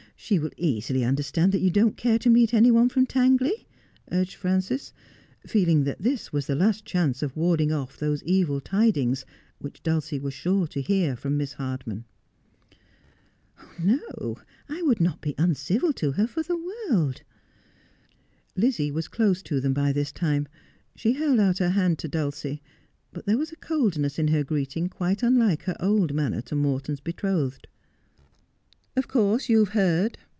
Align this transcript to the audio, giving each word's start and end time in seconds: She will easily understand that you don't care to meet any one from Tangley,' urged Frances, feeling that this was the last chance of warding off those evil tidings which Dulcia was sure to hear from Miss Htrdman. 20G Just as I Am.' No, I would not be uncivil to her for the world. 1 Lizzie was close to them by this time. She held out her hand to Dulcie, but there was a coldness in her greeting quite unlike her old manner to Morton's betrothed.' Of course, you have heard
She 0.15 0.37
will 0.37 0.51
easily 0.55 1.03
understand 1.03 1.51
that 1.51 1.61
you 1.61 1.71
don't 1.71 1.97
care 1.97 2.19
to 2.19 2.29
meet 2.29 2.53
any 2.53 2.69
one 2.69 2.89
from 2.89 3.07
Tangley,' 3.07 3.67
urged 4.11 4.35
Frances, 4.35 4.93
feeling 5.47 5.83
that 5.85 6.03
this 6.03 6.31
was 6.31 6.45
the 6.45 6.53
last 6.53 6.85
chance 6.85 7.23
of 7.23 7.35
warding 7.35 7.71
off 7.71 7.97
those 7.97 8.21
evil 8.21 8.61
tidings 8.61 9.25
which 9.57 9.81
Dulcia 9.81 10.19
was 10.19 10.35
sure 10.35 10.67
to 10.67 10.79
hear 10.81 11.15
from 11.15 11.37
Miss 11.37 11.55
Htrdman. 11.55 12.03
20G 12.67 12.67
Just 12.69 12.77
as 12.77 12.77
I 13.57 13.63
Am.' 13.81 13.87
No, 14.19 14.37
I 14.69 14.81
would 14.83 15.01
not 15.01 15.21
be 15.21 15.33
uncivil 15.39 15.91
to 15.93 16.11
her 16.11 16.27
for 16.27 16.43
the 16.43 16.55
world. 16.55 17.23
1 18.53 18.57
Lizzie 18.63 18.91
was 18.91 19.07
close 19.07 19.41
to 19.41 19.59
them 19.59 19.73
by 19.73 19.91
this 19.91 20.11
time. 20.11 20.47
She 20.95 21.13
held 21.13 21.39
out 21.39 21.57
her 21.57 21.71
hand 21.71 21.97
to 21.97 22.07
Dulcie, 22.07 22.61
but 23.11 23.25
there 23.25 23.39
was 23.39 23.51
a 23.51 23.55
coldness 23.57 24.19
in 24.19 24.27
her 24.27 24.43
greeting 24.43 24.87
quite 24.87 25.23
unlike 25.23 25.63
her 25.63 25.75
old 25.79 26.13
manner 26.13 26.41
to 26.41 26.55
Morton's 26.55 26.99
betrothed.' 27.01 27.67
Of 28.97 29.07
course, 29.07 29.47
you 29.47 29.59
have 29.59 29.69
heard 29.69 30.17